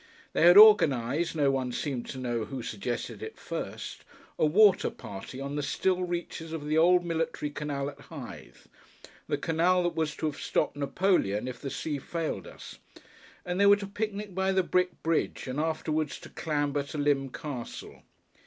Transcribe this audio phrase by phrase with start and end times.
[0.33, 4.03] They had organized no one seemed to know who suggested it first
[4.39, 8.65] a water party on the still reaches of the old military canal at Hythe,
[9.27, 12.79] the canal that was to have stopped Napoleon if the sea failed us,
[13.45, 17.29] and they were to picnic by the brick bridge, and afterwards to clamber to Lympne
[17.31, 18.01] Castle.